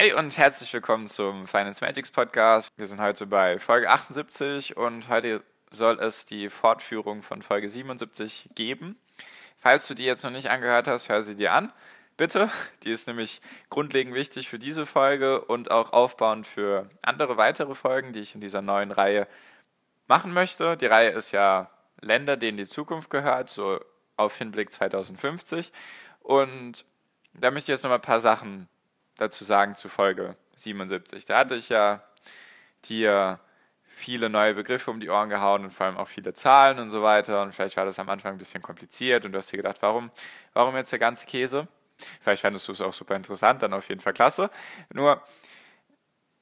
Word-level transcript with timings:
Hi 0.00 0.14
und 0.14 0.38
herzlich 0.38 0.72
willkommen 0.72 1.08
zum 1.08 1.46
Finance 1.46 1.84
Magics 1.84 2.10
Podcast. 2.10 2.72
Wir 2.78 2.86
sind 2.86 3.02
heute 3.02 3.26
bei 3.26 3.58
Folge 3.58 3.90
78 3.90 4.78
und 4.78 5.10
heute 5.10 5.42
soll 5.70 6.00
es 6.00 6.24
die 6.24 6.48
Fortführung 6.48 7.20
von 7.20 7.42
Folge 7.42 7.68
77 7.68 8.48
geben. 8.54 8.96
Falls 9.58 9.86
du 9.88 9.92
die 9.92 10.04
jetzt 10.04 10.24
noch 10.24 10.30
nicht 10.30 10.48
angehört 10.48 10.88
hast, 10.88 11.10
hör 11.10 11.22
sie 11.22 11.36
dir 11.36 11.52
an. 11.52 11.70
Bitte. 12.16 12.48
Die 12.82 12.90
ist 12.90 13.08
nämlich 13.08 13.42
grundlegend 13.68 14.14
wichtig 14.14 14.48
für 14.48 14.58
diese 14.58 14.86
Folge 14.86 15.42
und 15.44 15.70
auch 15.70 15.92
aufbauend 15.92 16.46
für 16.46 16.88
andere 17.02 17.36
weitere 17.36 17.74
Folgen, 17.74 18.14
die 18.14 18.20
ich 18.20 18.34
in 18.34 18.40
dieser 18.40 18.62
neuen 18.62 18.92
Reihe 18.92 19.28
machen 20.06 20.32
möchte. 20.32 20.78
Die 20.78 20.86
Reihe 20.86 21.10
ist 21.10 21.32
ja 21.32 21.68
Länder, 22.00 22.38
denen 22.38 22.56
die 22.56 22.64
Zukunft 22.64 23.10
gehört, 23.10 23.50
so 23.50 23.78
auf 24.16 24.38
Hinblick 24.38 24.72
2050. 24.72 25.74
Und 26.20 26.86
da 27.34 27.50
möchte 27.50 27.70
ich 27.70 27.76
jetzt 27.76 27.82
noch 27.82 27.90
mal 27.90 27.96
ein 27.96 28.00
paar 28.00 28.20
Sachen 28.20 28.66
dazu 29.20 29.44
sagen 29.44 29.74
zu 29.74 29.88
Folge 29.88 30.36
77. 30.56 31.24
Da 31.26 31.38
hatte 31.38 31.54
ich 31.54 31.68
ja 31.68 32.02
dir 32.86 33.38
viele 33.84 34.30
neue 34.30 34.54
Begriffe 34.54 34.90
um 34.90 34.98
die 34.98 35.10
Ohren 35.10 35.28
gehauen 35.28 35.64
und 35.64 35.72
vor 35.72 35.86
allem 35.86 35.98
auch 35.98 36.08
viele 36.08 36.32
Zahlen 36.32 36.78
und 36.78 36.88
so 36.88 37.02
weiter. 37.02 37.42
Und 37.42 37.54
vielleicht 37.54 37.76
war 37.76 37.84
das 37.84 37.98
am 37.98 38.08
Anfang 38.08 38.32
ein 38.32 38.38
bisschen 38.38 38.62
kompliziert 38.62 39.26
und 39.26 39.32
du 39.32 39.38
hast 39.38 39.52
dir 39.52 39.58
gedacht, 39.58 39.82
warum, 39.82 40.10
warum 40.54 40.74
jetzt 40.76 40.92
der 40.92 40.98
ganze 40.98 41.26
Käse? 41.26 41.68
Vielleicht 42.20 42.40
fandest 42.40 42.66
du 42.66 42.72
es 42.72 42.80
auch 42.80 42.94
super 42.94 43.14
interessant, 43.14 43.62
dann 43.62 43.74
auf 43.74 43.88
jeden 43.90 44.00
Fall 44.00 44.14
klasse. 44.14 44.50
Nur, 44.92 45.22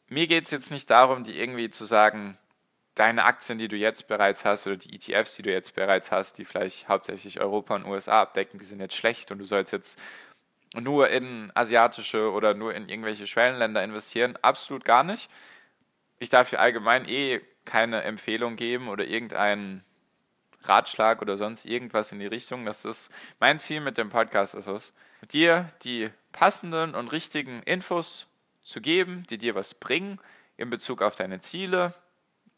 mir 0.07 0.29
geht 0.29 0.45
es 0.45 0.53
jetzt 0.53 0.71
nicht 0.71 0.89
darum, 0.89 1.25
die 1.25 1.41
irgendwie 1.41 1.69
zu 1.69 1.85
sagen, 1.85 2.39
deine 2.95 3.25
Aktien, 3.25 3.59
die 3.59 3.69
du 3.69 3.77
jetzt 3.77 4.07
bereits 4.07 4.45
hast 4.45 4.67
oder 4.67 4.77
die 4.77 4.95
ETFs, 4.95 5.35
die 5.35 5.43
du 5.43 5.51
jetzt 5.51 5.75
bereits 5.75 6.13
hast, 6.13 6.39
die 6.39 6.45
vielleicht 6.45 6.89
hauptsächlich 6.89 7.41
Europa 7.41 7.75
und 7.75 7.87
USA 7.87 8.23
abdecken, 8.23 8.59
die 8.61 8.67
sind 8.67 8.81
jetzt 8.81 8.97
schlecht 8.97 9.33
und 9.33 9.39
du 9.39 9.45
sollst 9.45 9.73
jetzt 9.73 10.01
nur 10.75 11.09
in 11.09 11.51
asiatische 11.55 12.31
oder 12.31 12.55
nur 12.55 12.75
in 12.75 12.89
irgendwelche 12.89 13.27
Schwellenländer 13.27 13.83
investieren. 13.83 14.37
Absolut 14.43 14.85
gar 14.85 15.05
nicht. 15.05 15.31
Ich 16.19 16.29
darf 16.29 16.51
hier 16.51 16.61
allgemein 16.61 17.09
eh 17.09 17.41
keine 17.65 18.03
Empfehlung 18.03 18.57
geben 18.57 18.89
oder 18.89 19.05
irgendeinen 19.05 19.85
Ratschlag 20.63 21.23
oder 21.23 21.37
sonst 21.37 21.65
irgendwas 21.65 22.13
in 22.13 22.19
die 22.19 22.27
Richtung. 22.27 22.65
Das 22.65 22.85
ist 22.85 23.11
mein 23.39 23.59
Ziel 23.59 23.81
mit 23.81 23.99
dem 23.99 24.11
Podcast 24.11 24.55
ist 24.55 24.67
es, 24.67 24.95
dir 25.31 25.69
die 25.85 26.11
passenden 26.33 26.95
und 26.95 27.13
richtigen 27.13 27.63
Infos 27.63 28.27
zu 28.63 28.81
geben, 28.81 29.25
die 29.31 29.39
dir 29.39 29.55
was 29.55 29.75
bringen 29.75 30.21
in 30.57 30.71
Bezug 30.71 31.03
auf 31.03 31.15
deine 31.15 31.41
Ziele, 31.41 31.95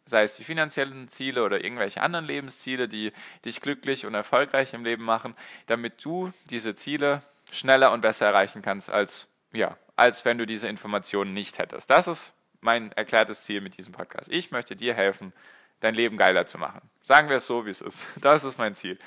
sei 0.06 0.22
es 0.22 0.36
die 0.36 0.44
finanziellen 0.44 1.08
Ziele 1.08 1.44
oder 1.44 1.62
irgendwelche 1.62 2.02
anderen 2.02 2.24
Lebensziele, 2.24 2.88
die 2.88 3.12
dich 3.44 3.60
glücklich 3.60 4.06
und 4.06 4.14
erfolgreich 4.14 4.72
im 4.74 4.84
Leben 4.84 5.04
machen, 5.04 5.36
damit 5.66 6.04
du 6.04 6.32
diese 6.48 6.74
Ziele 6.74 7.22
schneller 7.52 7.92
und 7.92 8.00
besser 8.00 8.26
erreichen 8.26 8.62
kannst, 8.62 8.90
als, 8.90 9.28
ja, 9.52 9.76
als 9.96 10.24
wenn 10.24 10.38
du 10.38 10.46
diese 10.46 10.68
Informationen 10.68 11.34
nicht 11.34 11.58
hättest. 11.58 11.90
Das 11.90 12.08
ist 12.08 12.34
mein 12.60 12.92
erklärtes 12.92 13.42
Ziel 13.44 13.60
mit 13.60 13.76
diesem 13.78 13.92
Podcast. 13.92 14.30
Ich 14.30 14.50
möchte 14.50 14.76
dir 14.76 14.94
helfen, 14.94 15.32
dein 15.80 15.94
Leben 15.94 16.16
geiler 16.16 16.46
zu 16.46 16.58
machen. 16.58 16.80
Sagen 17.02 17.28
wir 17.28 17.36
es 17.36 17.46
so, 17.46 17.66
wie 17.66 17.70
es 17.70 17.80
ist. 17.80 18.06
Das 18.20 18.44
ist 18.44 18.58
mein 18.58 18.74
Ziel. 18.74 18.98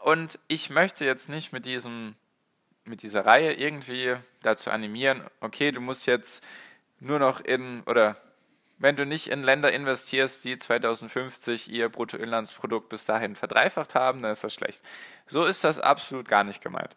Und 0.00 0.38
ich 0.48 0.70
möchte 0.70 1.04
jetzt 1.04 1.28
nicht 1.28 1.52
mit 1.52 1.66
diesem, 1.66 2.14
mit 2.84 3.02
dieser 3.02 3.26
Reihe 3.26 3.52
irgendwie 3.52 4.16
dazu 4.42 4.70
animieren, 4.70 5.24
okay, 5.40 5.72
du 5.72 5.80
musst 5.80 6.06
jetzt 6.06 6.44
nur 7.00 7.18
noch 7.18 7.40
in, 7.40 7.82
oder 7.84 8.20
wenn 8.80 8.96
du 8.96 9.04
nicht 9.04 9.28
in 9.28 9.42
Länder 9.42 9.70
investierst, 9.70 10.42
die 10.44 10.58
2050 10.58 11.70
ihr 11.70 11.90
Bruttoinlandsprodukt 11.90 12.88
bis 12.88 13.04
dahin 13.04 13.36
verdreifacht 13.36 13.94
haben, 13.94 14.22
dann 14.22 14.32
ist 14.32 14.42
das 14.42 14.54
schlecht. 14.54 14.82
So 15.26 15.44
ist 15.44 15.62
das 15.64 15.78
absolut 15.78 16.26
gar 16.26 16.44
nicht 16.44 16.62
gemeint. 16.62 16.96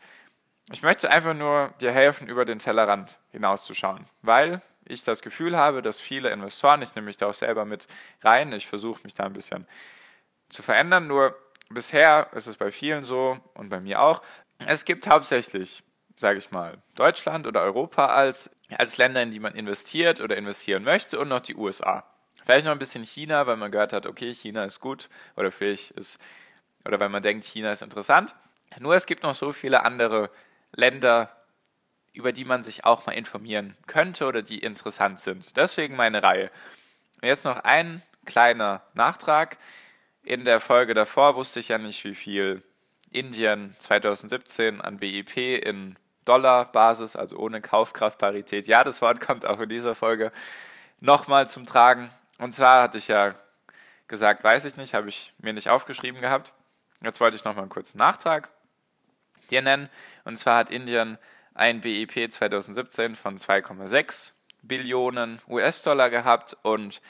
Ich 0.72 0.82
möchte 0.82 1.12
einfach 1.12 1.34
nur 1.34 1.74
dir 1.82 1.92
helfen, 1.92 2.28
über 2.28 2.46
den 2.46 2.60
Tellerrand 2.60 3.20
hinauszuschauen, 3.32 4.06
weil 4.22 4.62
ich 4.86 5.04
das 5.04 5.22
Gefühl 5.22 5.58
habe, 5.58 5.82
dass 5.82 6.00
viele 6.00 6.30
Investoren, 6.30 6.82
ich 6.82 6.96
nehme 6.96 7.06
mich 7.06 7.18
da 7.18 7.28
auch 7.28 7.34
selber 7.34 7.66
mit 7.66 7.88
rein, 8.22 8.54
ich 8.54 8.68
versuche 8.68 9.02
mich 9.04 9.14
da 9.14 9.26
ein 9.26 9.34
bisschen 9.34 9.68
zu 10.48 10.64
verändern, 10.64 11.08
nur 11.08 11.38
bisher 11.70 12.30
ist 12.34 12.48
es 12.48 12.56
bei 12.56 12.72
vielen 12.72 13.04
so 13.04 13.38
und 13.56 13.70
bei 13.70 13.82
mir 13.82 14.02
auch, 14.02 14.22
es 14.66 14.86
gibt 14.86 15.08
hauptsächlich 15.08 15.84
sage 16.16 16.38
ich 16.38 16.52
mal, 16.52 16.78
Deutschland 16.96 17.48
oder 17.48 17.62
Europa 17.62 18.08
als, 18.08 18.52
als 18.80 18.98
Länder, 18.98 19.22
in 19.22 19.32
die 19.32 19.40
man 19.40 19.56
investiert 19.56 20.22
oder 20.22 20.38
investieren 20.38 20.84
möchte 20.84 21.20
und 21.20 21.30
noch 21.30 21.42
die 21.42 21.56
USA. 21.56 22.06
Vielleicht 22.46 22.66
noch 22.66 22.74
ein 22.74 22.80
bisschen 22.80 23.06
China, 23.06 23.48
weil 23.48 23.56
man 23.56 23.72
gehört 23.72 23.94
hat, 23.94 24.06
okay, 24.06 24.34
China 24.34 24.66
ist 24.66 24.80
gut 24.80 25.10
oder 25.36 25.52
vielleicht 25.52 25.92
ist, 25.92 26.20
oder 26.86 27.00
weil 27.00 27.10
man 27.10 27.24
denkt, 27.24 27.46
China 27.46 27.72
ist 27.72 27.82
interessant. 27.82 28.36
Nur 28.80 28.96
es 28.96 29.06
gibt 29.06 29.24
noch 29.24 29.36
so 29.36 29.52
viele 29.52 29.86
andere 29.86 30.30
Länder, 30.74 31.36
über 32.12 32.32
die 32.32 32.46
man 32.46 32.64
sich 32.64 32.86
auch 32.86 33.06
mal 33.06 33.14
informieren 33.14 33.76
könnte 33.88 34.26
oder 34.26 34.42
die 34.42 34.60
interessant 34.60 35.20
sind. 35.20 35.56
Deswegen 35.56 35.96
meine 35.96 36.22
Reihe. 36.22 36.52
Und 37.22 37.28
jetzt 37.28 37.46
noch 37.46 37.58
ein 37.60 38.02
kleiner 38.26 38.84
Nachtrag. 38.94 39.58
In 40.24 40.46
der 40.46 40.60
Folge 40.60 40.94
davor 40.94 41.36
wusste 41.36 41.60
ich 41.60 41.70
ja 41.70 41.78
nicht, 41.78 42.04
wie 42.04 42.16
viel 42.16 42.64
Indien 43.12 43.76
2017 43.80 44.82
an 44.82 44.98
BIP 44.98 45.38
in 45.38 45.98
Dollar-Basis, 46.26 47.16
also 47.16 47.38
ohne 47.38 47.62
Kaufkraftparität. 47.62 48.68
Ja, 48.68 48.84
das 48.84 49.02
Wort 49.02 49.22
kommt 49.22 49.46
auch 49.46 49.60
in 49.60 49.70
dieser 49.70 49.96
Folge 49.96 50.32
nochmal 51.00 51.48
zum 51.50 51.66
Tragen. 51.66 52.10
Und 52.38 52.54
zwar 52.54 52.84
hatte 52.84 52.98
ich 52.98 53.08
ja 53.08 53.36
gesagt, 54.08 54.44
weiß 54.44 54.66
ich 54.66 54.78
nicht, 54.78 54.94
habe 54.94 55.10
ich 55.10 55.34
mir 55.38 55.54
nicht 55.54 55.70
aufgeschrieben 55.70 56.22
gehabt. 56.22 56.54
Jetzt 57.04 57.20
wollte 57.20 57.36
ich 57.36 57.44
nochmal 57.44 57.64
einen 57.64 57.70
kurzen 57.70 57.98
Nachtrag 57.98 58.50
dir 59.50 59.62
nennen. 59.62 59.90
Und 60.24 60.38
zwar 60.38 60.58
hat 60.58 60.70
Indien 60.70 61.18
ein 61.54 61.82
BIP 61.82 62.32
2017 62.32 63.16
von 63.16 63.38
2,6 63.38 64.32
Billionen 64.62 65.42
US-Dollar 65.48 66.10
gehabt 66.10 66.58
und 66.64 67.02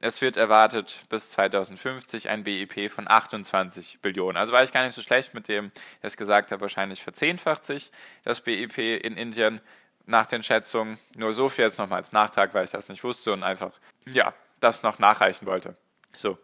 es 0.00 0.20
wird 0.20 0.36
erwartet 0.36 1.04
bis 1.08 1.30
2050 1.30 2.28
ein 2.28 2.44
BIP 2.44 2.90
von 2.90 3.08
28 3.08 4.00
Billionen. 4.02 4.36
Also 4.36 4.52
war 4.52 4.62
ich 4.62 4.72
gar 4.72 4.84
nicht 4.84 4.94
so 4.94 5.02
schlecht 5.02 5.34
mit 5.34 5.48
dem, 5.48 5.72
der 6.02 6.08
es 6.08 6.16
gesagt 6.16 6.52
hat, 6.52 6.60
wahrscheinlich 6.60 7.02
verzehnfacht 7.02 7.64
sich 7.64 7.90
das 8.22 8.42
BIP 8.42 8.78
in 8.78 9.16
Indien 9.16 9.60
nach 10.04 10.26
den 10.26 10.42
Schätzungen. 10.42 10.98
Nur 11.14 11.32
so 11.32 11.48
viel 11.48 11.64
jetzt 11.64 11.78
nochmal 11.78 11.98
als 11.98 12.12
Nachtrag, 12.12 12.52
weil 12.54 12.64
ich 12.64 12.70
das 12.70 12.88
nicht 12.88 13.04
wusste 13.04 13.32
und 13.32 13.42
einfach, 13.42 13.72
ja, 14.04 14.34
das 14.60 14.82
noch 14.82 14.98
nachreichen 14.98 15.46
wollte. 15.46 15.76
So, 16.14 16.38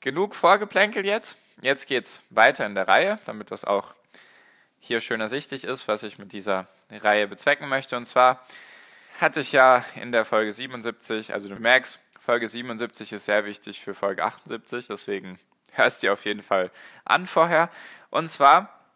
genug 0.00 0.34
Vorgeplänkel 0.34 1.04
jetzt. 1.04 1.38
Jetzt 1.62 1.86
geht's 1.86 2.22
weiter 2.30 2.66
in 2.66 2.74
der 2.74 2.88
Reihe, 2.88 3.18
damit 3.24 3.50
das 3.50 3.64
auch 3.64 3.94
hier 4.78 5.00
schön 5.00 5.20
ersichtlich 5.20 5.64
ist, 5.64 5.88
was 5.88 6.02
ich 6.02 6.18
mit 6.18 6.32
dieser 6.32 6.66
Reihe 6.90 7.28
bezwecken 7.28 7.68
möchte. 7.68 7.96
Und 7.96 8.06
zwar 8.06 8.44
hatte 9.20 9.40
ich 9.40 9.52
ja 9.52 9.84
in 9.96 10.10
der 10.10 10.24
Folge 10.24 10.52
77, 10.52 11.34
also 11.34 11.48
du 11.48 11.56
merkst, 11.56 12.00
Folge 12.30 12.46
77 12.46 13.12
ist 13.12 13.24
sehr 13.24 13.44
wichtig 13.44 13.80
für 13.80 13.92
Folge 13.92 14.22
78, 14.22 14.86
deswegen 14.86 15.40
hörst 15.72 16.04
du 16.04 16.12
auf 16.12 16.24
jeden 16.24 16.44
Fall 16.44 16.70
an 17.04 17.26
vorher. 17.26 17.70
Und 18.10 18.28
zwar 18.28 18.86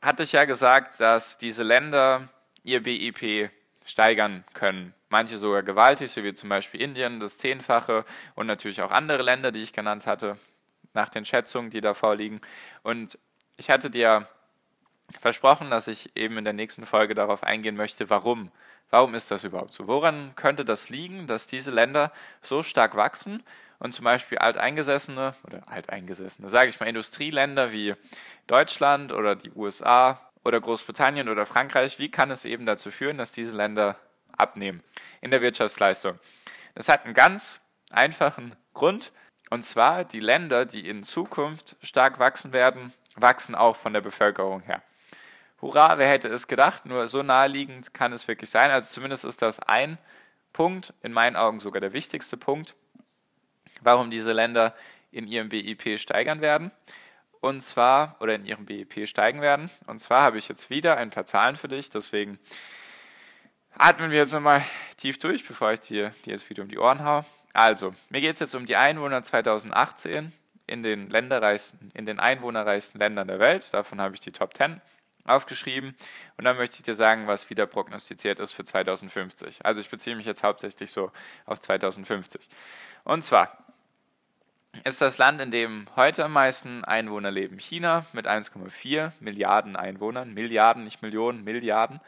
hatte 0.00 0.22
ich 0.22 0.30
ja 0.30 0.44
gesagt, 0.44 1.00
dass 1.00 1.36
diese 1.36 1.64
Länder 1.64 2.28
ihr 2.62 2.80
BIP 2.84 3.50
steigern 3.84 4.44
können. 4.52 4.94
Manche 5.08 5.36
sogar 5.36 5.64
gewaltig, 5.64 6.12
so 6.12 6.22
wie 6.22 6.32
zum 6.32 6.48
Beispiel 6.48 6.80
Indien, 6.80 7.18
das 7.18 7.38
Zehnfache 7.38 8.04
und 8.36 8.46
natürlich 8.46 8.80
auch 8.80 8.92
andere 8.92 9.24
Länder, 9.24 9.50
die 9.50 9.64
ich 9.64 9.72
genannt 9.72 10.06
hatte, 10.06 10.38
nach 10.94 11.08
den 11.08 11.24
Schätzungen, 11.24 11.70
die 11.70 11.80
da 11.80 11.92
vorliegen. 11.92 12.40
Und 12.84 13.18
ich 13.56 13.68
hatte 13.68 13.90
dir 13.90 14.28
versprochen, 15.20 15.70
dass 15.70 15.88
ich 15.88 16.14
eben 16.16 16.38
in 16.38 16.44
der 16.44 16.52
nächsten 16.52 16.86
Folge 16.86 17.16
darauf 17.16 17.42
eingehen 17.42 17.74
möchte, 17.74 18.10
warum 18.10 18.52
Warum 18.90 19.14
ist 19.14 19.30
das 19.30 19.44
überhaupt 19.44 19.72
so? 19.72 19.86
Woran 19.86 20.34
könnte 20.36 20.64
das 20.64 20.88
liegen, 20.88 21.26
dass 21.26 21.46
diese 21.46 21.70
Länder 21.70 22.12
so 22.40 22.62
stark 22.62 22.96
wachsen 22.96 23.42
und 23.78 23.92
zum 23.92 24.04
Beispiel 24.04 24.38
alteingesessene 24.38 25.34
oder 25.44 25.68
alteingesessene, 25.68 26.48
sage 26.48 26.68
ich 26.68 26.80
mal, 26.80 26.86
Industrieländer 26.86 27.72
wie 27.72 27.94
Deutschland 28.46 29.12
oder 29.12 29.34
die 29.34 29.50
USA 29.52 30.20
oder 30.44 30.60
Großbritannien 30.60 31.28
oder 31.28 31.46
Frankreich, 31.46 31.98
wie 31.98 32.10
kann 32.10 32.30
es 32.30 32.44
eben 32.44 32.66
dazu 32.66 32.90
führen, 32.90 33.18
dass 33.18 33.32
diese 33.32 33.56
Länder 33.56 33.96
abnehmen 34.36 34.82
in 35.20 35.30
der 35.30 35.42
Wirtschaftsleistung? 35.42 36.18
Das 36.74 36.88
hat 36.88 37.04
einen 37.04 37.14
ganz 37.14 37.60
einfachen 37.90 38.54
Grund, 38.72 39.12
und 39.50 39.64
zwar 39.64 40.04
die 40.04 40.20
Länder, 40.20 40.64
die 40.64 40.88
in 40.88 41.02
Zukunft 41.02 41.76
stark 41.82 42.18
wachsen 42.18 42.52
werden, 42.52 42.92
wachsen 43.16 43.54
auch 43.54 43.76
von 43.76 43.92
der 43.92 44.00
Bevölkerung 44.00 44.60
her. 44.60 44.82
Hurra, 45.60 45.96
wer 45.98 46.08
hätte 46.08 46.28
es 46.28 46.48
gedacht? 46.48 46.84
Nur 46.86 47.08
so 47.08 47.22
naheliegend 47.22 47.94
kann 47.94 48.12
es 48.12 48.28
wirklich 48.28 48.50
sein. 48.50 48.70
Also 48.70 48.92
zumindest 48.92 49.24
ist 49.24 49.40
das 49.42 49.58
ein 49.60 49.98
Punkt, 50.52 50.92
in 51.02 51.12
meinen 51.12 51.36
Augen 51.36 51.60
sogar 51.60 51.80
der 51.80 51.92
wichtigste 51.92 52.36
Punkt, 52.36 52.74
warum 53.80 54.10
diese 54.10 54.32
Länder 54.32 54.74
in 55.10 55.26
ihrem 55.26 55.48
BIP 55.48 55.98
steigern 55.98 56.40
werden. 56.40 56.70
Und 57.40 57.62
zwar, 57.62 58.16
oder 58.20 58.34
in 58.34 58.44
ihrem 58.44 58.66
BIP 58.66 59.06
steigen 59.06 59.40
werden. 59.40 59.70
Und 59.86 59.98
zwar 59.98 60.22
habe 60.22 60.38
ich 60.38 60.48
jetzt 60.48 60.68
wieder 60.68 60.96
ein 60.96 61.10
paar 61.10 61.26
Zahlen 61.26 61.56
für 61.56 61.68
dich, 61.68 61.90
deswegen 61.90 62.38
atmen 63.74 64.10
wir 64.10 64.18
jetzt 64.18 64.32
nochmal 64.32 64.64
tief 64.96 65.18
durch, 65.18 65.46
bevor 65.46 65.72
ich 65.72 65.80
dir, 65.80 66.10
dir 66.24 66.32
jetzt 66.32 66.48
wieder 66.50 66.62
um 66.62 66.68
die 66.68 66.78
Ohren 66.78 67.04
haue. 67.04 67.24
Also, 67.52 67.94
mir 68.10 68.20
geht 68.20 68.34
es 68.34 68.40
jetzt 68.40 68.54
um 68.54 68.66
die 68.66 68.76
Einwohner 68.76 69.22
2018 69.22 70.32
in 70.66 70.82
den, 70.82 71.08
länderreichsten, 71.08 71.90
in 71.94 72.04
den 72.04 72.18
einwohnerreichsten 72.18 72.98
Ländern 72.98 73.28
der 73.28 73.38
Welt. 73.38 73.72
Davon 73.72 74.00
habe 74.00 74.14
ich 74.14 74.20
die 74.20 74.32
Top 74.32 74.54
10 74.54 74.80
aufgeschrieben. 75.26 75.96
Und 76.36 76.44
dann 76.44 76.56
möchte 76.56 76.76
ich 76.76 76.82
dir 76.82 76.94
sagen, 76.94 77.26
was 77.26 77.50
wieder 77.50 77.66
prognostiziert 77.66 78.40
ist 78.40 78.52
für 78.52 78.64
2050. 78.64 79.64
Also 79.64 79.80
ich 79.80 79.90
beziehe 79.90 80.16
mich 80.16 80.26
jetzt 80.26 80.42
hauptsächlich 80.42 80.90
so 80.90 81.10
auf 81.44 81.60
2050. 81.60 82.48
Und 83.04 83.22
zwar 83.22 83.56
ist 84.84 85.00
das 85.00 85.18
Land, 85.18 85.40
in 85.40 85.50
dem 85.50 85.86
heute 85.96 86.24
am 86.24 86.32
meisten 86.32 86.84
Einwohner 86.84 87.30
leben, 87.30 87.58
China 87.58 88.04
mit 88.12 88.26
1,4 88.26 89.12
Milliarden 89.20 89.76
Einwohnern. 89.76 90.34
Milliarden, 90.34 90.84
nicht 90.84 91.02
Millionen, 91.02 91.44
Milliarden. 91.44 92.00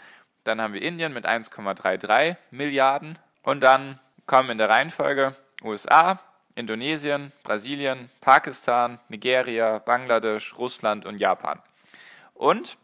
Dann 0.44 0.60
haben 0.60 0.74
wir 0.74 0.82
Indien 0.82 1.12
mit 1.12 1.26
1,33 1.26 2.36
Milliarden. 2.50 3.18
Und 3.42 3.62
dann 3.62 3.98
kommen 4.26 4.50
in 4.50 4.58
der 4.58 4.68
Reihenfolge 4.68 5.34
USA, 5.62 6.20
Indonesien, 6.54 7.32
Brasilien, 7.44 8.10
Pakistan, 8.20 8.98
Nigeria, 9.08 9.78
Bangladesch, 9.78 10.56
Russland 10.58 11.06
und 11.06 11.18
Japan. 11.18 11.60
Und 12.34 12.76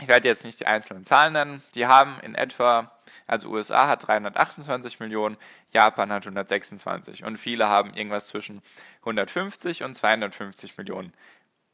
ich 0.00 0.08
werde 0.08 0.28
jetzt 0.28 0.44
nicht 0.44 0.60
die 0.60 0.66
einzelnen 0.66 1.04
Zahlen 1.04 1.32
nennen, 1.32 1.62
die 1.74 1.86
haben 1.86 2.20
in 2.20 2.34
etwa, 2.34 2.92
also 3.26 3.48
USA 3.50 3.88
hat 3.88 4.06
328 4.06 5.00
Millionen, 5.00 5.36
Japan 5.72 6.12
hat 6.12 6.24
126 6.24 7.24
und 7.24 7.36
viele 7.36 7.68
haben 7.68 7.94
irgendwas 7.94 8.28
zwischen 8.28 8.62
150 9.00 9.82
und 9.82 9.94
250 9.94 10.78
Millionen 10.78 11.12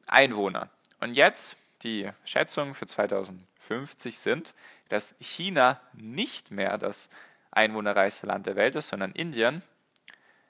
Einwohner. 0.06 0.70
Und 1.00 1.14
jetzt 1.14 1.56
die 1.82 2.10
Schätzungen 2.24 2.74
für 2.74 2.86
2050 2.86 4.18
sind, 4.18 4.54
dass 4.88 5.14
China 5.20 5.80
nicht 5.92 6.50
mehr 6.50 6.78
das 6.78 7.10
einwohnerreichste 7.50 8.26
Land 8.26 8.46
der 8.46 8.56
Welt 8.56 8.74
ist, 8.76 8.88
sondern 8.88 9.12
Indien. 9.12 9.62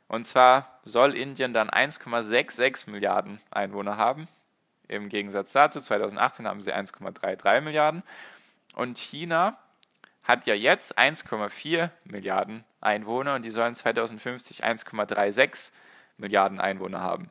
Und 0.06 0.24
zwar 0.24 0.80
soll 0.84 1.16
Indien 1.16 1.52
dann 1.52 1.70
1,66 1.70 2.88
Milliarden 2.88 3.40
Einwohner 3.50 3.96
haben. 3.96 4.28
Im 4.88 5.08
Gegensatz 5.08 5.52
dazu, 5.52 5.80
2018 5.80 6.46
haben 6.46 6.62
sie 6.62 6.72
1,33 6.72 7.60
Milliarden. 7.60 8.02
Und 8.74 8.98
China 8.98 9.58
hat 10.22 10.46
ja 10.46 10.54
jetzt 10.54 10.98
1,4 10.98 11.90
Milliarden 12.04 12.64
Einwohner 12.80 13.34
und 13.34 13.42
die 13.42 13.50
sollen 13.50 13.74
2050 13.74 14.64
1,36 14.64 15.72
Milliarden 16.16 16.60
Einwohner 16.60 17.00
haben. 17.00 17.30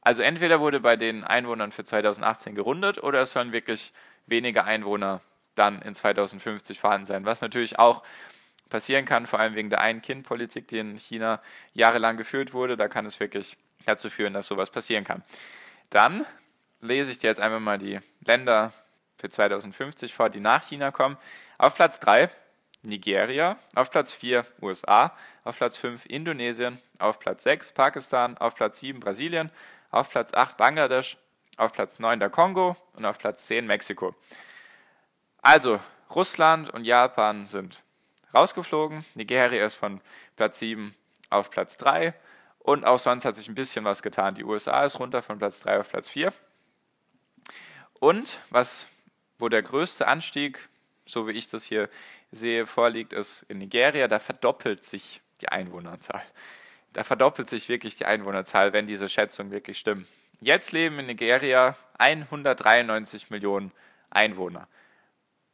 Also 0.00 0.22
entweder 0.22 0.60
wurde 0.60 0.80
bei 0.80 0.96
den 0.96 1.24
Einwohnern 1.24 1.72
für 1.72 1.84
2018 1.84 2.54
gerundet 2.54 3.02
oder 3.02 3.20
es 3.20 3.32
sollen 3.32 3.52
wirklich 3.52 3.92
weniger 4.26 4.64
Einwohner 4.64 5.20
dann 5.54 5.82
in 5.82 5.94
2050 5.94 6.78
vorhanden 6.78 7.06
sein, 7.06 7.24
was 7.24 7.40
natürlich 7.40 7.78
auch 7.78 8.02
passieren 8.68 9.04
kann, 9.04 9.26
vor 9.26 9.38
allem 9.38 9.54
wegen 9.54 9.70
der 9.70 9.80
Ein-Kind-Politik, 9.80 10.68
die 10.68 10.78
in 10.78 10.96
China 10.96 11.40
jahrelang 11.72 12.16
geführt 12.16 12.52
wurde. 12.52 12.76
Da 12.76 12.88
kann 12.88 13.06
es 13.06 13.20
wirklich 13.20 13.56
dazu 13.84 14.10
führen, 14.10 14.32
dass 14.32 14.46
sowas 14.46 14.70
passieren 14.70 15.04
kann. 15.04 15.22
Dann 15.90 16.26
lese 16.80 17.10
ich 17.10 17.18
dir 17.18 17.28
jetzt 17.28 17.40
einmal 17.40 17.60
mal 17.60 17.78
die 17.78 18.00
Länder 18.24 18.72
für 19.16 19.28
2050 19.28 20.14
vor, 20.14 20.30
die 20.30 20.40
nach 20.40 20.62
China 20.62 20.90
kommen. 20.90 21.16
Auf 21.58 21.74
Platz 21.74 22.00
3 22.00 22.30
Nigeria, 22.82 23.58
auf 23.74 23.90
Platz 23.90 24.12
4 24.12 24.46
USA, 24.62 25.16
auf 25.44 25.56
Platz 25.56 25.76
5 25.76 26.06
Indonesien, 26.06 26.80
auf 26.98 27.18
Platz 27.18 27.42
6 27.42 27.72
Pakistan, 27.72 28.38
auf 28.38 28.54
Platz 28.54 28.80
7 28.80 29.00
Brasilien, 29.00 29.50
auf 29.90 30.10
Platz 30.10 30.32
8 30.32 30.56
Bangladesch, 30.56 31.16
auf 31.56 31.72
Platz 31.72 31.98
9 31.98 32.20
der 32.20 32.30
Kongo 32.30 32.76
und 32.94 33.04
auf 33.04 33.18
Platz 33.18 33.46
10 33.46 33.66
Mexiko. 33.66 34.14
Also, 35.42 35.80
Russland 36.14 36.70
und 36.70 36.84
Japan 36.84 37.46
sind 37.46 37.82
rausgeflogen. 38.34 39.04
Nigeria 39.14 39.64
ist 39.64 39.74
von 39.74 40.00
Platz 40.36 40.58
7 40.58 40.94
auf 41.30 41.50
Platz 41.50 41.78
3. 41.78 42.14
Und 42.58 42.84
auch 42.84 42.98
sonst 42.98 43.24
hat 43.24 43.36
sich 43.36 43.48
ein 43.48 43.54
bisschen 43.54 43.84
was 43.84 44.02
getan. 44.02 44.34
Die 44.34 44.44
USA 44.44 44.84
ist 44.84 44.98
runter 44.98 45.22
von 45.22 45.38
Platz 45.38 45.60
3 45.60 45.80
auf 45.80 45.88
Platz 45.88 46.08
4. 46.08 46.32
Und 48.00 48.40
was, 48.50 48.88
wo 49.38 49.48
der 49.48 49.62
größte 49.62 50.06
Anstieg, 50.06 50.68
so 51.06 51.26
wie 51.26 51.32
ich 51.32 51.48
das 51.48 51.64
hier 51.64 51.88
sehe, 52.32 52.66
vorliegt, 52.66 53.12
ist 53.12 53.42
in 53.48 53.58
Nigeria. 53.58 54.08
Da 54.08 54.18
verdoppelt 54.18 54.84
sich 54.84 55.20
die 55.40 55.48
Einwohnerzahl. 55.48 56.22
Da 56.92 57.04
verdoppelt 57.04 57.48
sich 57.48 57.68
wirklich 57.68 57.96
die 57.96 58.06
Einwohnerzahl, 58.06 58.72
wenn 58.72 58.86
diese 58.86 59.08
Schätzungen 59.08 59.52
wirklich 59.52 59.78
stimmen. 59.78 60.06
Jetzt 60.40 60.72
leben 60.72 60.98
in 60.98 61.06
Nigeria 61.06 61.76
193 61.98 63.30
Millionen 63.30 63.72
Einwohner. 64.10 64.68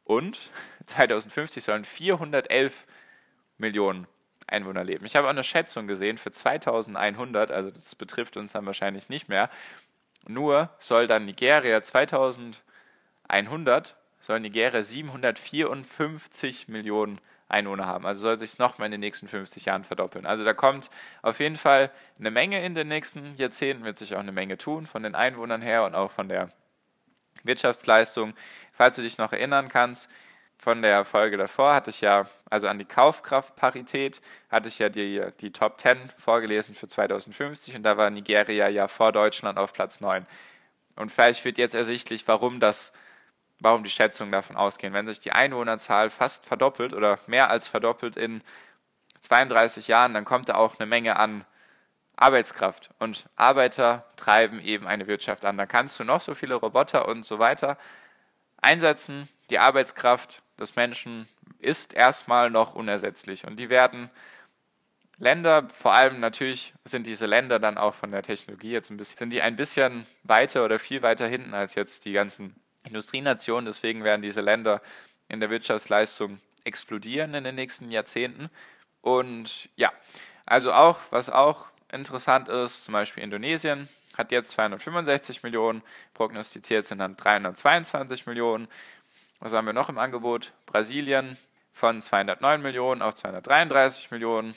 Und 0.03 0.51
2050 0.87 1.63
sollen 1.63 1.85
411 1.85 2.85
Millionen 3.57 4.07
Einwohner 4.47 4.83
leben. 4.83 5.05
Ich 5.05 5.15
habe 5.15 5.27
auch 5.27 5.31
eine 5.31 5.43
Schätzung 5.43 5.87
gesehen 5.87 6.17
für 6.17 6.31
2100, 6.31 7.51
also 7.51 7.71
das 7.71 7.95
betrifft 7.95 8.35
uns 8.35 8.53
dann 8.53 8.65
wahrscheinlich 8.65 9.09
nicht 9.09 9.29
mehr. 9.29 9.49
Nur 10.27 10.69
soll 10.79 11.07
dann 11.07 11.25
Nigeria 11.25 11.83
2100, 11.83 13.97
soll 14.19 14.39
Nigeria 14.39 14.81
754 14.81 16.69
Millionen 16.69 17.19
Einwohner 17.49 17.85
haben. 17.85 18.05
Also 18.05 18.21
soll 18.21 18.37
sich 18.37 18.57
nochmal 18.57 18.87
in 18.87 18.93
den 18.93 19.01
nächsten 19.01 19.27
50 19.27 19.65
Jahren 19.65 19.83
verdoppeln. 19.83 20.25
Also 20.25 20.43
da 20.43 20.53
kommt 20.53 20.89
auf 21.21 21.39
jeden 21.39 21.57
Fall 21.57 21.91
eine 22.19 22.31
Menge 22.31 22.65
in 22.65 22.73
den 22.73 22.87
nächsten 22.87 23.35
Jahrzehnten, 23.35 23.83
wird 23.83 23.97
sich 23.97 24.15
auch 24.15 24.19
eine 24.19 24.31
Menge 24.31 24.57
tun 24.57 24.85
von 24.85 25.03
den 25.03 25.15
Einwohnern 25.15 25.61
her 25.61 25.83
und 25.83 25.93
auch 25.93 26.11
von 26.11 26.29
der 26.29 26.49
Wirtschaftsleistung. 27.43 28.33
Falls 28.73 28.95
du 28.95 29.01
dich 29.01 29.17
noch 29.17 29.33
erinnern 29.33 29.67
kannst, 29.67 30.09
von 30.63 30.81
der 30.81 31.03
Folge 31.03 31.35
davor 31.35 31.75
hatte 31.75 31.89
ich 31.89 31.99
ja, 31.99 32.25
also 32.49 32.69
an 32.69 32.79
die 32.79 32.85
Kaufkraftparität, 32.85 34.21
hatte 34.49 34.69
ich 34.69 34.79
ja 34.79 34.87
die, 34.87 35.21
die 35.41 35.51
Top 35.51 35.81
10 35.81 35.97
vorgelesen 36.17 36.73
für 36.73 36.87
2050 36.87 37.75
und 37.75 37.83
da 37.83 37.97
war 37.97 38.09
Nigeria 38.09 38.69
ja 38.69 38.87
vor 38.87 39.11
Deutschland 39.11 39.57
auf 39.57 39.73
Platz 39.73 39.99
9. 39.99 40.25
Und 40.95 41.11
vielleicht 41.11 41.43
wird 41.43 41.57
jetzt 41.57 41.75
ersichtlich, 41.75 42.25
warum 42.29 42.61
das, 42.61 42.93
warum 43.59 43.83
die 43.83 43.89
Schätzungen 43.89 44.31
davon 44.31 44.55
ausgehen. 44.55 44.93
Wenn 44.93 45.05
sich 45.05 45.19
die 45.19 45.33
Einwohnerzahl 45.33 46.09
fast 46.09 46.45
verdoppelt 46.45 46.93
oder 46.93 47.19
mehr 47.27 47.49
als 47.49 47.67
verdoppelt 47.67 48.15
in 48.15 48.41
32 49.19 49.89
Jahren, 49.89 50.13
dann 50.13 50.23
kommt 50.23 50.47
da 50.47 50.55
auch 50.55 50.79
eine 50.79 50.85
Menge 50.85 51.17
an 51.17 51.43
Arbeitskraft. 52.15 52.89
Und 52.99 53.25
Arbeiter 53.35 54.05
treiben 54.15 54.61
eben 54.61 54.87
eine 54.87 55.07
Wirtschaft 55.07 55.43
an. 55.43 55.57
Da 55.57 55.65
kannst 55.65 55.99
du 55.99 56.05
noch 56.05 56.21
so 56.21 56.33
viele 56.33 56.55
Roboter 56.55 57.09
und 57.09 57.25
so 57.25 57.37
weiter 57.37 57.77
einsetzen. 58.61 59.27
Die 59.49 59.59
Arbeitskraft 59.59 60.41
des 60.63 60.75
Menschen 60.75 61.27
ist 61.59 61.93
erstmal 61.93 62.49
noch 62.49 62.73
unersetzlich. 62.73 63.45
Und 63.45 63.57
die 63.57 63.69
werden 63.69 64.09
Länder, 65.17 65.67
vor 65.69 65.93
allem 65.93 66.19
natürlich 66.19 66.73
sind 66.85 67.05
diese 67.05 67.25
Länder 67.25 67.59
dann 67.59 67.77
auch 67.77 67.93
von 67.93 68.11
der 68.11 68.23
Technologie 68.23 68.71
jetzt 68.71 68.89
ein 68.89 68.97
bisschen, 68.97 69.19
sind 69.19 69.33
die 69.33 69.41
ein 69.41 69.55
bisschen 69.55 70.07
weiter 70.23 70.65
oder 70.65 70.79
viel 70.79 71.01
weiter 71.01 71.27
hinten 71.27 71.53
als 71.53 71.75
jetzt 71.75 72.05
die 72.05 72.13
ganzen 72.13 72.55
Industrienationen. 72.85 73.65
Deswegen 73.65 74.03
werden 74.03 74.21
diese 74.21 74.41
Länder 74.41 74.81
in 75.29 75.39
der 75.39 75.49
Wirtschaftsleistung 75.49 76.39
explodieren 76.63 77.33
in 77.33 77.43
den 77.43 77.55
nächsten 77.55 77.91
Jahrzehnten. 77.91 78.49
Und 79.01 79.69
ja, 79.75 79.91
also 80.45 80.73
auch, 80.73 80.99
was 81.11 81.29
auch 81.29 81.67
interessant 81.91 82.49
ist, 82.49 82.85
zum 82.85 82.93
Beispiel 82.93 83.23
Indonesien 83.23 83.87
hat 84.17 84.31
jetzt 84.31 84.51
265 84.51 85.43
Millionen, 85.43 85.81
prognostiziert 86.13 86.85
sind 86.85 86.99
dann 86.99 87.15
322 87.15 88.25
Millionen. 88.25 88.67
Was 89.43 89.51
haben 89.51 89.65
wir 89.65 89.73
noch 89.73 89.89
im 89.89 89.97
Angebot? 89.97 90.53
Brasilien 90.65 91.37
von 91.73 92.01
209 92.01 92.61
Millionen 92.61 93.01
auf 93.01 93.13
233 93.13 94.09
Millionen. 94.09 94.55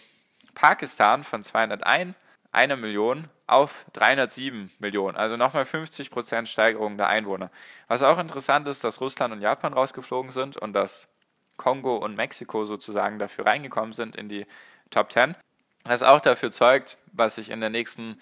Pakistan 0.55 1.25
von 1.25 1.43
201 1.43 2.15
eine 2.53 2.77
Million 2.77 3.29
auf 3.49 3.85
307 3.95 4.71
Millionen, 4.79 5.17
also 5.17 5.37
nochmal 5.37 5.65
50 5.65 6.13
Prozent 6.13 6.49
Steigerung 6.49 6.99
der 6.99 7.09
Einwohner. 7.09 7.51
Was 7.89 8.05
auch 8.05 8.17
interessant 8.19 8.69
ist, 8.69 8.85
dass 8.85 9.01
Russland 9.01 9.35
und 9.35 9.41
Japan 9.41 9.73
rausgeflogen 9.73 10.31
sind 10.31 10.57
und 10.57 10.73
dass 10.73 11.09
Kongo 11.57 11.97
und 11.97 12.15
Mexiko 12.15 12.65
sozusagen 12.65 13.19
dafür 13.19 13.47
reingekommen 13.47 13.93
sind 13.93 14.15
in 14.15 14.29
die 14.29 14.47
Top 14.91 15.11
10. 15.11 15.35
Was 15.83 16.05
auch 16.05 16.21
dafür 16.21 16.53
zeugt, 16.53 16.97
was 17.13 17.39
ich 17.39 17.51
in 17.51 17.59
der 17.59 17.71
nächsten 17.71 18.21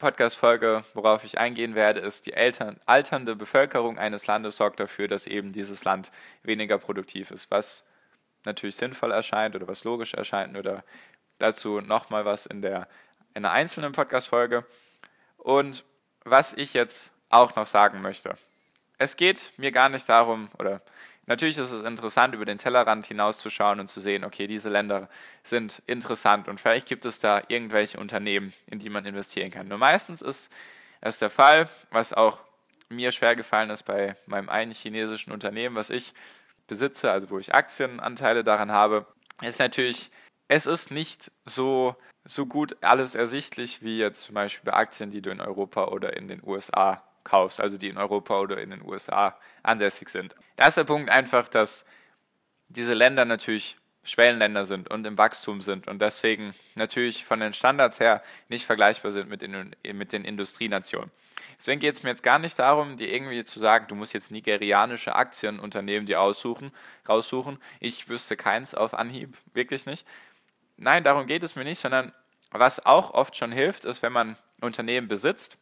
Podcast-Folge, 0.00 0.82
worauf 0.94 1.22
ich 1.24 1.38
eingehen 1.38 1.76
werde, 1.76 2.00
ist, 2.00 2.26
die 2.26 2.32
Eltern, 2.32 2.80
alternde 2.86 3.36
Bevölkerung 3.36 3.98
eines 3.98 4.26
Landes 4.26 4.56
sorgt 4.56 4.80
dafür, 4.80 5.06
dass 5.06 5.28
eben 5.28 5.52
dieses 5.52 5.84
Land 5.84 6.10
weniger 6.42 6.78
produktiv 6.78 7.30
ist, 7.30 7.50
was 7.52 7.84
natürlich 8.44 8.76
sinnvoll 8.76 9.12
erscheint 9.12 9.54
oder 9.54 9.68
was 9.68 9.84
logisch 9.84 10.14
erscheint 10.14 10.56
oder 10.56 10.82
dazu 11.38 11.80
nochmal 11.80 12.24
was 12.24 12.46
in 12.46 12.62
der 12.62 12.88
in 13.34 13.44
einer 13.44 13.52
einzelnen 13.54 13.92
Podcast-Folge. 13.92 14.66
Und 15.36 15.84
was 16.24 16.52
ich 16.52 16.74
jetzt 16.74 17.12
auch 17.28 17.54
noch 17.54 17.66
sagen 17.66 18.00
möchte. 18.00 18.36
es 18.98 19.16
geht 19.16 19.52
mir 19.56 19.70
gar 19.72 19.88
nicht 19.88 20.08
darum, 20.08 20.50
oder 20.58 20.82
natürlich 21.30 21.58
ist 21.58 21.70
es 21.70 21.82
interessant, 21.84 22.34
über 22.34 22.44
den 22.44 22.58
Tellerrand 22.58 23.06
hinauszuschauen 23.06 23.78
und 23.78 23.88
zu 23.88 24.00
sehen, 24.00 24.24
okay, 24.24 24.48
diese 24.48 24.68
Länder 24.68 25.08
sind 25.44 25.80
interessant 25.86 26.48
und 26.48 26.60
vielleicht 26.60 26.88
gibt 26.88 27.04
es 27.04 27.20
da 27.20 27.42
irgendwelche 27.46 27.98
Unternehmen, 27.98 28.52
in 28.66 28.80
die 28.80 28.90
man 28.90 29.06
investieren 29.06 29.50
kann. 29.50 29.68
Nur 29.68 29.78
meistens 29.78 30.22
ist 30.22 30.52
es 31.00 31.20
der 31.20 31.30
Fall, 31.30 31.68
was 31.90 32.12
auch 32.12 32.40
mir 32.88 33.12
schwer 33.12 33.36
gefallen 33.36 33.70
ist 33.70 33.84
bei 33.84 34.16
meinem 34.26 34.48
einen 34.48 34.72
chinesischen 34.72 35.32
Unternehmen, 35.32 35.76
was 35.76 35.88
ich 35.88 36.12
besitze, 36.66 37.12
also 37.12 37.30
wo 37.30 37.38
ich 37.38 37.54
Aktienanteile 37.54 38.42
daran 38.42 38.72
habe, 38.72 39.06
ist 39.40 39.60
natürlich, 39.60 40.10
es 40.48 40.66
ist 40.66 40.90
nicht 40.90 41.30
so, 41.44 41.94
so 42.24 42.44
gut 42.44 42.76
alles 42.80 43.14
ersichtlich 43.14 43.82
wie 43.82 43.98
jetzt 43.98 44.22
zum 44.22 44.34
Beispiel 44.34 44.68
bei 44.68 44.76
Aktien, 44.76 45.10
die 45.10 45.22
du 45.22 45.30
in 45.30 45.40
Europa 45.40 45.86
oder 45.86 46.16
in 46.16 46.26
den 46.26 46.42
USA 46.44 47.04
kaufst, 47.22 47.60
also 47.60 47.78
die 47.78 47.88
in 47.88 47.98
Europa 47.98 48.40
oder 48.40 48.60
in 48.60 48.70
den 48.70 48.82
USA 48.82 49.36
ansässig 49.62 50.08
sind. 50.08 50.34
Der 50.58 50.84
Punkt 50.84 51.10
einfach, 51.10 51.48
dass 51.48 51.84
diese 52.68 52.94
Länder 52.94 53.24
natürlich 53.24 53.76
Schwellenländer 54.02 54.64
sind 54.64 54.90
und 54.90 55.06
im 55.06 55.18
Wachstum 55.18 55.60
sind 55.60 55.86
und 55.86 56.00
deswegen 56.00 56.54
natürlich 56.74 57.24
von 57.24 57.40
den 57.40 57.52
Standards 57.52 58.00
her 58.00 58.22
nicht 58.48 58.64
vergleichbar 58.64 59.10
sind 59.10 59.28
mit 59.28 59.42
den, 59.42 59.74
mit 59.92 60.12
den 60.12 60.24
Industrienationen. 60.24 61.10
Deswegen 61.58 61.80
geht 61.80 61.94
es 61.94 62.02
mir 62.02 62.08
jetzt 62.08 62.22
gar 62.22 62.38
nicht 62.38 62.58
darum, 62.58 62.96
dir 62.96 63.12
irgendwie 63.12 63.44
zu 63.44 63.58
sagen, 63.58 63.86
du 63.88 63.94
musst 63.94 64.14
jetzt 64.14 64.30
nigerianische 64.30 65.14
Aktienunternehmen 65.14 66.06
dir 66.06 66.22
aussuchen, 66.22 66.72
raussuchen. 67.06 67.58
Ich 67.80 68.08
wüsste 68.08 68.36
keins 68.36 68.74
auf 68.74 68.94
Anhieb, 68.94 69.36
wirklich 69.52 69.84
nicht. 69.84 70.06
Nein, 70.78 71.04
darum 71.04 71.26
geht 71.26 71.42
es 71.42 71.56
mir 71.56 71.64
nicht, 71.64 71.78
sondern 71.78 72.12
was 72.50 72.84
auch 72.86 73.12
oft 73.12 73.36
schon 73.36 73.52
hilft, 73.52 73.84
ist, 73.84 74.02
wenn 74.02 74.12
man 74.12 74.38
Unternehmen 74.62 75.08
besitzt 75.08 75.58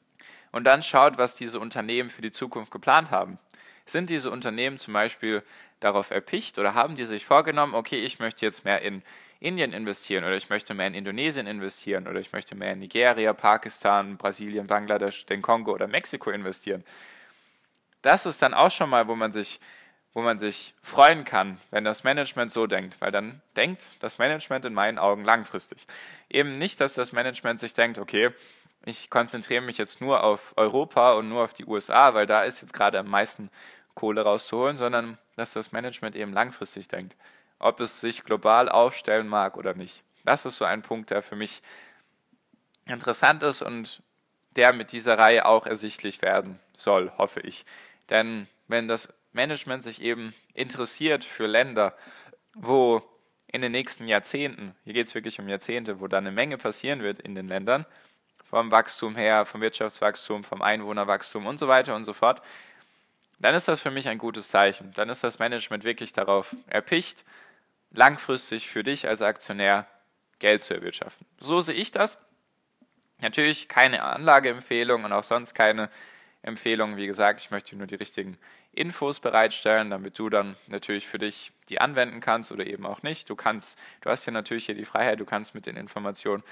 und 0.53 0.65
dann 0.65 0.85
schaut, 0.85 1.19
was 1.19 1.35
diese 1.35 1.59
Unternehmen 1.59 2.11
für 2.11 2.23
die 2.23 2.31
Zukunft 2.31 2.71
geplant 2.71 3.11
haben. 3.11 3.39
Sind 3.89 4.11
diese 4.11 4.31
Unternehmen 4.31 4.79
zum 4.79 4.95
Beispiel 4.95 5.43
darauf 5.81 6.11
erpicht 6.11 6.59
oder 6.59 6.75
haben 6.75 6.97
die 6.97 7.05
sich 7.05 7.25
vorgenommen, 7.25 7.75
okay, 7.75 8.01
ich 8.01 8.19
möchte 8.19 8.45
jetzt 8.45 8.65
mehr 8.65 8.83
in 8.83 9.03
Indien 9.41 9.73
investieren 9.73 10.25
oder 10.25 10.37
ich 10.37 10.51
möchte 10.51 10.75
mehr 10.75 10.89
in 10.89 10.95
Indonesien 10.95 11.47
investieren 11.47 12.09
oder 12.09 12.19
ich 12.19 12.33
möchte 12.33 12.55
mehr 12.57 12.73
in 12.73 12.81
Nigeria, 12.81 13.33
Pakistan, 13.33 14.17
Brasilien, 14.17 14.67
Bangladesch, 14.67 15.27
den 15.27 15.43
Kongo 15.43 15.73
oder 15.73 15.87
Mexiko 15.87 16.31
investieren. 16.31 16.85
Das 18.03 18.27
ist 18.27 18.43
dann 18.43 18.55
auch 18.55 18.71
schon 18.71 18.91
mal, 18.91 19.07
wo 19.07 19.15
man 19.15 19.31
sich, 19.33 19.61
wo 20.13 20.23
man 20.23 20.39
sich 20.39 20.75
freuen 20.83 21.25
kann, 21.25 21.61
wenn 21.71 21.85
das 21.85 22.03
Management 22.03 22.51
so 22.51 22.67
denkt, 22.67 23.01
weil 23.01 23.13
dann 23.13 23.41
denkt 23.57 23.87
das 24.01 24.19
Management 24.19 24.65
in 24.65 24.75
meinen 24.75 24.99
Augen 24.99 25.25
langfristig. 25.25 25.87
Eben 26.29 26.59
nicht, 26.59 26.81
dass 26.81 26.95
das 26.95 27.13
Management 27.13 27.61
sich 27.61 27.75
denkt, 27.75 27.99
okay, 27.99 28.31
ich 28.85 29.11
konzentriere 29.11 29.61
mich 29.61 29.79
jetzt 29.79 30.01
nur 30.01 30.25
auf 30.25 30.55
Europa 30.57 31.13
und 31.13 31.29
nur 31.29 31.45
auf 31.45 31.53
die 31.53 31.67
USA, 31.67 32.15
weil 32.15 32.27
da 32.27 32.43
ist 32.43 32.61
jetzt 32.63 32.73
gerade 32.73 32.99
am 32.99 33.09
meisten 33.09 33.51
Kohle 33.99 34.23
rauszuholen, 34.23 34.77
sondern 34.77 35.19
dass 35.35 35.53
das 35.53 35.73
Management 35.73 36.15
eben 36.15 36.33
langfristig 36.33 36.87
denkt, 36.87 37.17
ob 37.59 37.81
es 37.81 38.01
sich 38.01 38.23
global 38.23 38.69
aufstellen 38.69 39.27
mag 39.27 39.57
oder 39.57 39.75
nicht. 39.75 40.05
Das 40.25 40.45
ist 40.47 40.57
so 40.57 40.65
ein 40.65 40.83
Punkt, 40.83 41.11
der 41.11 41.21
für 41.21 41.35
mich 41.35 41.63
interessant 42.87 43.43
ist 43.43 43.61
und 43.61 44.01
der 44.55 44.73
mit 44.73 44.93
dieser 44.93 45.19
Reihe 45.19 45.47
auch 45.47 45.67
ersichtlich 45.67 46.23
werden 46.23 46.61
soll, 46.77 47.13
hoffe 47.19 47.41
ich. 47.41 47.67
Denn 48.09 48.47
wenn 48.69 48.87
das 48.87 49.13
Management 49.33 49.83
sich 49.83 50.01
eben 50.01 50.33
interessiert 50.55 51.25
für 51.25 51.47
Länder, 51.47 51.93
wo 52.55 53.03
in 53.49 53.63
den 53.63 53.73
nächsten 53.73 54.07
Jahrzehnten, 54.07 54.77
hier 54.85 54.95
geht 54.95 55.09
es 55.09 55.15
wirklich 55.17 55.41
um 55.41 55.49
Jahrzehnte, 55.49 56.01
wo 56.01 56.07
da 56.07 56.19
eine 56.19 56.31
Menge 56.31 56.57
passieren 56.57 57.03
wird 57.03 57.19
in 57.19 57.35
den 57.35 57.49
Ländern, 57.49 57.85
vom 58.45 58.71
Wachstum 58.71 59.17
her, 59.17 59.45
vom 59.45 59.61
Wirtschaftswachstum, 59.61 60.45
vom 60.45 60.63
Einwohnerwachstum 60.63 61.47
und 61.47 61.59
so 61.59 61.67
weiter 61.67 61.97
und 61.97 62.05
so 62.05 62.13
fort, 62.13 62.43
dann 63.39 63.55
ist 63.55 63.69
das 63.69 63.81
für 63.81 63.91
mich 63.91 64.09
ein 64.09 64.19
gutes 64.19 64.49
Zeichen. 64.49 64.93
Dann 64.95 65.09
ist 65.09 65.23
das 65.23 65.39
Management 65.39 65.85
wirklich 65.85 66.13
darauf 66.13 66.57
erpicht, 66.67 67.25
langfristig 67.93 68.69
für 68.69 68.83
dich 68.83 69.09
als 69.09 69.23
Aktionär 69.23 69.87
Geld 70.39 70.63
zu 70.63 70.75
erwirtschaften. 70.75 71.27
So 71.41 71.61
sehe 71.61 71.75
ich 71.75 71.91
das. 71.91 72.19
Natürlich 73.21 73.69
keine 73.69 74.03
Anlageempfehlung 74.03 75.05
und 75.05 75.13
auch 75.13 75.25
sonst 75.25 75.55
keine 75.55 75.91
Empfehlung. 76.43 76.97
Wie 76.97 77.07
gesagt, 77.07 77.41
ich 77.41 77.51
möchte 77.51 77.77
nur 77.77 77.87
die 77.87 77.97
richtigen 77.97 78.39
Infos 78.73 79.19
bereitstellen, 79.19 79.91
damit 79.91 80.19
du 80.19 80.29
dann 80.29 80.57
natürlich 80.69 81.09
für 81.09 81.19
dich 81.19 81.53
die 81.69 81.81
anwenden 81.81 82.21
kannst 82.21 82.53
oder 82.53 82.67
eben 82.67 82.87
auch 82.87 83.03
nicht. 83.03 83.29
Du 83.29 83.35
kannst, 83.35 83.79
du 84.03 84.11
hast 84.11 84.27
ja 84.27 84.33
natürlich 84.33 84.67
hier 84.67 84.77
die 84.77 84.85
Freiheit, 84.85 85.19
du 85.19 85.25
kannst 85.25 85.55
mit 85.55 85.67
den 85.67 85.77
Informationen 85.77 86.45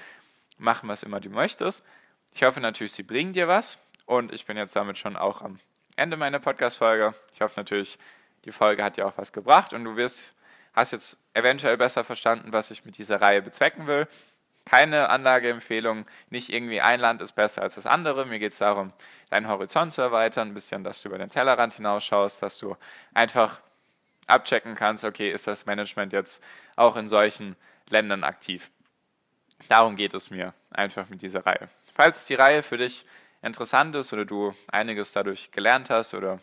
machen, 0.57 0.89
was 0.89 1.03
immer 1.03 1.21
du 1.21 1.29
möchtest. 1.29 1.85
Ich 2.33 2.43
hoffe 2.43 2.59
natürlich, 2.59 2.91
sie 2.93 3.03
bringen 3.03 3.33
dir 3.33 3.47
was 3.47 3.81
und 4.05 4.33
ich 4.33 4.45
bin 4.45 4.57
jetzt 4.57 4.75
damit 4.75 4.97
schon 4.97 5.15
auch 5.15 5.41
am 5.41 5.59
Ende 5.97 6.15
meiner 6.15 6.39
Podcast-Folge. 6.39 7.15
Ich 7.33 7.41
hoffe 7.41 7.59
natürlich, 7.59 7.97
die 8.45 8.51
Folge 8.51 8.83
hat 8.83 8.97
dir 8.97 9.07
auch 9.07 9.17
was 9.17 9.33
gebracht 9.33 9.73
und 9.73 9.83
du 9.83 9.95
wirst, 9.95 10.35
hast 10.73 10.91
jetzt 10.91 11.17
eventuell 11.33 11.75
besser 11.75 12.03
verstanden, 12.03 12.53
was 12.53 12.69
ich 12.69 12.85
mit 12.85 12.99
dieser 12.99 13.19
Reihe 13.19 13.41
bezwecken 13.41 13.87
will. 13.87 14.07
Keine 14.63 15.09
Anlageempfehlung, 15.09 16.05
nicht 16.29 16.53
irgendwie 16.53 16.81
ein 16.81 16.99
Land 16.99 17.21
ist 17.23 17.31
besser 17.31 17.63
als 17.63 17.75
das 17.75 17.87
andere. 17.87 18.27
Mir 18.27 18.37
geht 18.37 18.51
es 18.51 18.59
darum, 18.59 18.93
deinen 19.31 19.47
Horizont 19.47 19.91
zu 19.91 20.03
erweitern, 20.03 20.49
ein 20.49 20.53
bisschen, 20.53 20.83
dass 20.83 21.01
du 21.01 21.09
über 21.09 21.17
den 21.17 21.29
Tellerrand 21.29 21.73
hinausschaust, 21.73 22.43
dass 22.43 22.59
du 22.59 22.77
einfach 23.15 23.59
abchecken 24.27 24.75
kannst, 24.75 25.03
okay, 25.03 25.31
ist 25.31 25.47
das 25.47 25.65
Management 25.65 26.13
jetzt 26.13 26.43
auch 26.75 26.95
in 26.95 27.07
solchen 27.07 27.55
Ländern 27.89 28.23
aktiv. 28.23 28.69
Darum 29.67 29.95
geht 29.95 30.13
es 30.13 30.29
mir 30.29 30.53
einfach 30.69 31.09
mit 31.09 31.23
dieser 31.23 31.43
Reihe. 31.43 31.69
Falls 31.95 32.27
die 32.27 32.35
Reihe 32.35 32.61
für 32.61 32.77
dich 32.77 33.03
interessant 33.41 33.95
ist 33.95 34.13
oder 34.13 34.25
du 34.25 34.53
einiges 34.71 35.11
dadurch 35.11 35.51
gelernt 35.51 35.89
hast 35.89 36.13
oder 36.13 36.39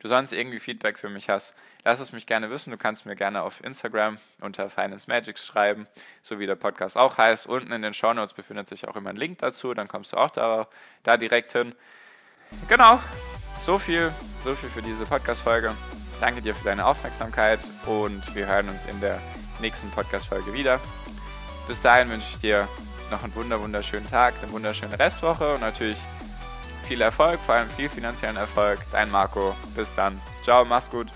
du 0.00 0.08
sonst 0.08 0.32
irgendwie 0.32 0.58
Feedback 0.58 0.98
für 0.98 1.08
mich 1.08 1.28
hast, 1.28 1.54
lass 1.84 2.00
es 2.00 2.12
mich 2.12 2.26
gerne 2.26 2.50
wissen. 2.50 2.70
Du 2.70 2.76
kannst 2.76 3.06
mir 3.06 3.16
gerne 3.16 3.42
auf 3.42 3.62
Instagram 3.62 4.18
unter 4.40 4.68
Finance 4.68 5.08
Magics 5.08 5.46
schreiben, 5.46 5.86
so 6.22 6.38
wie 6.38 6.46
der 6.46 6.56
Podcast 6.56 6.96
auch 6.96 7.18
heißt. 7.18 7.46
Unten 7.46 7.72
in 7.72 7.82
den 7.82 7.94
Show 7.94 8.12
Notes 8.12 8.34
befindet 8.34 8.68
sich 8.68 8.88
auch 8.88 8.96
immer 8.96 9.10
ein 9.10 9.16
Link 9.16 9.38
dazu, 9.38 9.74
dann 9.74 9.88
kommst 9.88 10.12
du 10.12 10.16
auch 10.16 10.30
da, 10.30 10.68
da 11.02 11.16
direkt 11.16 11.52
hin. 11.52 11.74
Genau, 12.68 13.00
so 13.60 13.78
viel, 13.78 14.12
so 14.44 14.54
viel 14.54 14.68
für 14.68 14.82
diese 14.82 15.06
Podcast-Folge. 15.06 15.74
Danke 16.20 16.42
dir 16.42 16.54
für 16.54 16.64
deine 16.64 16.84
Aufmerksamkeit 16.84 17.60
und 17.86 18.34
wir 18.34 18.46
hören 18.46 18.68
uns 18.68 18.86
in 18.86 19.00
der 19.00 19.20
nächsten 19.60 19.90
Podcast-Folge 19.90 20.52
wieder. 20.52 20.80
Bis 21.68 21.80
dahin 21.80 22.10
wünsche 22.10 22.28
ich 22.28 22.38
dir 22.40 22.68
noch 23.10 23.22
einen 23.22 23.34
wunderschönen 23.34 24.08
Tag, 24.08 24.34
eine 24.42 24.50
wunderschöne 24.52 24.98
Restwoche 24.98 25.54
und 25.54 25.60
natürlich 25.60 25.98
viel 26.92 27.00
Erfolg, 27.00 27.40
vor 27.46 27.54
allem 27.54 27.70
viel 27.70 27.88
finanziellen 27.88 28.36
Erfolg. 28.36 28.78
Dein 28.90 29.10
Marco. 29.10 29.56
Bis 29.74 29.94
dann. 29.94 30.20
Ciao, 30.44 30.62
mach's 30.62 30.90
gut. 30.90 31.06